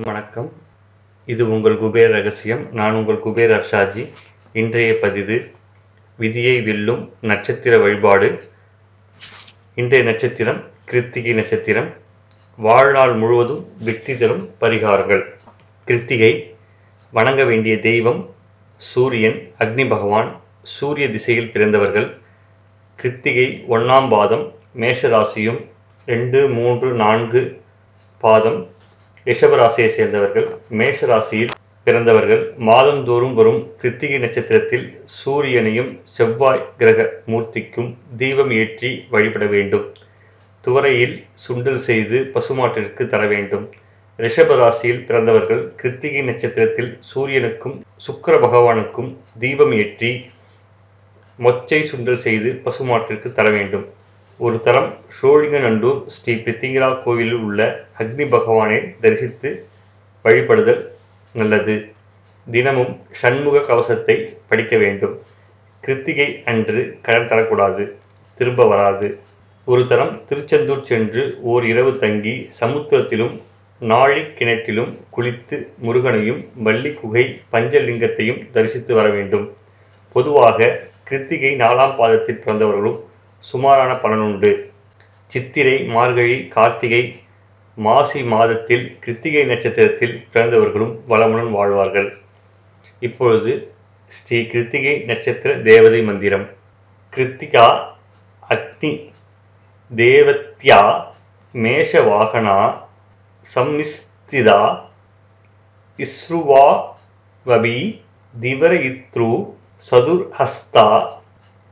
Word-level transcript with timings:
வணக்கம். 0.00 0.52
இது 1.26 1.50
உங்கள் 1.50 1.74
குபேர் 1.74 2.12
ரகசியம். 2.12 2.72
நான் 2.72 2.94
உங்கள் 2.94 3.18
குபேர் 3.24 3.52
அர்ஷாஜி. 3.56 4.08
இன்றைய 4.52 4.98
பதிவு 4.98 5.50
விதியை 6.16 6.54
வெல்லும் 6.60 7.12
நட்சத்திர 7.20 7.78
வழிபாடு. 7.78 8.40
இன்றைய 9.74 10.04
நட்சத்திரம் 10.04 10.60
கிருத்திகை 10.84 11.34
நட்சத்திரம். 11.34 11.90
வாழ்நாள் 12.56 13.14
முழுவதும் 13.14 13.62
வெற்றி 13.78 14.16
தரும் 14.16 14.50
பரிகாரங்கள். 14.60 15.22
கிருத்திகை 15.84 16.54
வணங்க 17.10 17.44
வேண்டிய 17.44 17.78
தெய்வம் 17.78 18.34
சூரியன் 18.76 19.38
அக்னி 19.58 19.88
பகவான் 19.88 20.40
சூரிய 20.62 21.08
திசையில் 21.10 21.52
பிறந்தவர்கள். 21.52 22.10
கிருத்திகை 22.98 23.48
ஒன்றாம் 23.68 24.08
பாதம் 24.08 24.52
மேஷராசியும் 24.74 25.64
ரெண்டு 26.04 26.48
மூன்று 26.48 26.92
நான்கு 26.92 27.62
பாதம் 28.18 28.60
ரிஷபராசியை 29.26 29.90
சேர்ந்தவர்கள் 29.96 30.46
மேஷ 30.78 31.06
ராசியில் 31.10 31.52
பிறந்தவர்கள் 31.86 32.42
மாதந்தோறும் 32.68 33.34
வரும் 33.34 33.60
கிருத்திகை 33.80 34.18
நட்சத்திரத்தில் 34.18 34.86
சூரியனையும் 35.18 35.90
செவ்வாய் 36.16 36.64
கிரக 36.80 37.06
மூர்த்திக்கும் 37.30 37.90
தீபம் 38.16 38.52
ஏற்றி 38.58 38.90
வழிபட 39.10 39.46
வேண்டும். 39.54 39.86
துவரையில் 40.64 41.14
சுண்டல் 41.44 41.80
செய்து 41.88 42.18
பசுமாட்டிற்கு 42.34 43.04
தர 43.06 43.22
வேண்டும். 43.26 43.64
ரிஷப 44.18 44.56
ராசியில் 44.56 45.02
பிறந்தவர்கள் 45.06 45.62
கிருத்திகை 45.80 46.22
நட்சத்திரத்தில் 46.22 46.92
சூரியனுக்கும் 47.12 47.76
சுக்கர 48.06 48.34
பகவானுக்கும் 48.44 49.10
தீபம் 49.38 49.74
ஏற்றி 49.80 50.12
மொச்சை 51.38 51.82
சுண்டல் 51.90 52.22
செய்து 52.26 52.50
பசுமாட்டிற்கு 52.64 53.28
தர 53.32 53.48
வேண்டும். 53.50 53.86
ஒரு 54.44 54.60
தரம் 54.60 54.94
சோழிங்கநல்லூர் 55.16 55.98
ஸ்ரீ 56.06 56.34
பித்திங்கரா 56.34 57.02
கோவிலில் 57.02 57.42
உள்ள 57.46 57.86
அக்னி 57.98 58.28
பகவானை 58.28 58.78
தரிசித்து 59.00 59.50
வழிபடுதல் 60.24 60.80
நல்லது. 61.32 61.74
தினமும் 62.46 62.94
சண்முக 63.10 63.60
கவசத்தை 63.60 64.16
படிக்க 64.48 64.76
வேண்டும். 64.76 65.14
கிருத்திகை 65.84 66.42
அன்று 66.44 66.98
கடன் 67.02 67.28
தரக்கூடாது. 67.28 67.84
திரும்ப 68.34 68.66
வராது. 68.66 69.18
ஒரு 69.64 69.84
தரம் 69.84 70.24
திருச்செந்தூர் 70.26 70.82
சென்று 70.82 71.38
ஓர் 71.42 71.64
இரவு 71.64 71.96
தங்கி 71.96 72.48
சமுத்திரத்திலும் 72.60 73.40
நாழி 73.80 74.20
கிணற்றிலும் 74.20 74.92
குளித்து 75.16 75.58
முருகனையும் 75.82 76.42
வள்ளி 76.54 76.92
குகை 76.94 77.24
பஞ்சலிங்கத்தையும் 77.52 78.50
தரிசித்து 78.50 78.94
வர 78.94 79.08
வேண்டும். 79.08 79.46
பொதுவாக 80.12 80.80
கிருத்திகை 81.10 81.54
நாலாம் 81.56 81.96
பாதத்தில் 81.96 82.42
பிறந்தவர்களும் 82.46 83.00
சுமாரான 83.50 83.92
பலனுண்டு 84.02 84.50
சித்திரை 85.30 85.76
மார்கழி 85.94 86.36
கார்த்திகை 86.54 87.02
மாசி 87.78 88.20
மாதத்தில் 88.32 88.84
கிருத்திகை 89.04 89.44
நட்சத்திரத்தில் 89.46 90.16
பிறந்தவர்களும் 90.32 90.94
வளமுடன் 91.08 91.50
வாழ்வார்கள். 91.50 92.08
இப்பொழுது 93.02 93.52
ஸ்ரீ 94.10 94.38
கிருத்திகை 94.52 94.94
நட்சத்திர 95.10 95.54
தேவதை 95.70 96.02
மந்திரம். 96.02 96.46
கிருத்திகா 97.12 97.66
அக்னி 98.50 98.92
தேவத்யா 99.90 100.80
மேஷவாகனா 101.54 102.58
சம்மிஸ்திதா 103.54 104.60
இஸ்ருவா 105.98 106.66
வபி 107.46 107.78
திவரயித்ரு 108.34 109.32
சதுர்ஹஸ்தா 109.90 110.86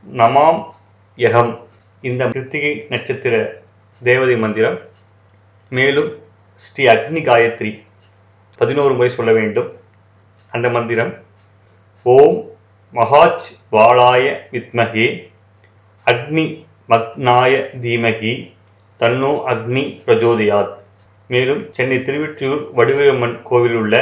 நமாம் 0.03 0.61
யகம். 1.21 1.51
இந்த 2.01 2.25
கிருத்திகை 2.25 2.85
நட்சத்திர 2.89 3.33
தேவதை 4.03 4.35
மந்திரம். 4.37 4.77
மேலும் 5.69 6.09
ஸ்ரீ 6.55 6.83
அக்னி 6.85 7.21
காயத்ரி 7.27 7.71
பதினோரு 8.57 8.93
முறை 8.93 9.09
சொல்ல 9.09 9.31
வேண்டும். 9.31 9.69
அந்த 10.51 10.69
மந்திரம் 10.69 11.13
ஓம் 12.03 12.39
மகாஜ் 12.93 13.47
வாளாய 13.71 14.25
வித்மகே 14.51 15.07
அக்னி 16.07 16.45
மக்னாய 16.89 17.53
தீமகி 17.81 18.33
தன்னோ 18.99 19.31
அக்னி 19.53 19.83
பிரஜோதயாத். 20.05 20.73
மேலும் 21.27 21.61
சென்னை 21.71 21.97
திருவிற்றியூர் 21.97 22.63
வடிவம்மன் 22.77 23.37
கோவில் 23.43 23.73
உள்ள 23.73 23.95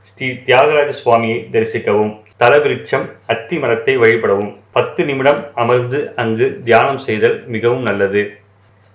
ஸ்ரீ 0.00 0.28
தியாகராஜ 0.48 0.90
சுவாமியை 1.04 1.38
தரிசிக்கவும் 1.54 2.12
தலவிருட்சம் 2.38 3.06
அத்தி 3.26 3.58
மரத்தை 3.58 3.98
வழிபடவும். 3.98 4.52
பத்து 4.78 5.02
நிமிடம் 5.04 5.38
அமர்ந்து 5.62 5.98
அங்கு 6.22 6.46
தியானம் 6.64 6.98
செய்தல் 7.04 7.36
மிகவும் 7.54 7.82
நல்லது. 7.82 8.20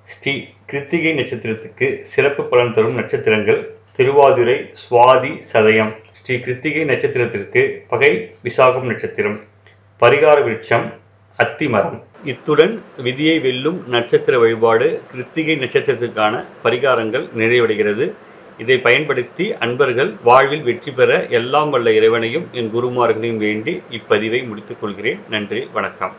ஸ்ரீ 0.10 0.34
கிருத்திகை 0.72 1.12
நட்சத்திரத்துக்கு 1.20 1.88
சிறப்பு 2.12 2.44
பலன் 2.52 2.72
தரும் 2.72 2.98
நட்சத்திரங்கள் 3.00 3.60
திருவாதிரை 3.98 4.56
சுவாதி 4.82 5.32
சதயம். 5.54 5.92
ஸ்ரீ 6.12 6.36
கிருத்திகை 6.46 6.84
நட்சத்திரத்திற்கு 6.92 7.64
பகை 7.92 8.12
விசாகம் 8.48 8.88
நட்சத்திரம். 8.92 9.38
பரிகார 10.02 10.38
விருட்சம் 10.46 10.88
அத்திமரம் 11.40 12.00
இத்துடன் 12.34 12.76
விதியை 13.08 13.40
வெல்லும் 13.40 13.80
நட்சத்திர 13.96 14.40
வழிபாடு 14.40 14.90
கிருத்திகை 15.12 15.58
நட்சத்திரத்திற்கான 15.64 16.44
பரிகாரங்கள் 16.64 17.28
நிறைவடைகிறது. 17.42 18.08
இதை 18.58 18.78
பயன்படுத்தி 18.80 19.54
அன்பர்கள் 19.54 20.16
வாழ்வில் 20.24 20.62
வெற்றி 20.62 20.92
பெற 20.92 21.26
எல்லாம் 21.28 21.70
வல்ல 21.70 21.92
இறைவனையும் 21.92 22.48
என் 22.52 22.72
குருமார்களையும் 22.76 23.38
வேண்டி 23.38 23.82
இப்பதிவை 23.92 24.48
முடித்துக் 24.48 24.82
கொள்கிறேன். 24.82 25.20
நன்றி 25.30 25.68
வணக்கம். 25.74 26.14